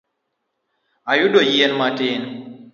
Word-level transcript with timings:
Ayudo 1.13 1.39
yien 1.51 1.71
matin 1.79 2.21